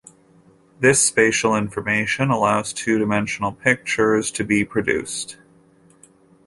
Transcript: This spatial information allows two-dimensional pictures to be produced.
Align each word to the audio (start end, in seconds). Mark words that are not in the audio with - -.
This 0.79 0.99
spatial 0.99 1.55
information 1.55 2.31
allows 2.31 2.73
two-dimensional 2.73 3.51
pictures 3.51 4.31
to 4.31 4.43
be 4.43 4.65
produced. 4.65 5.37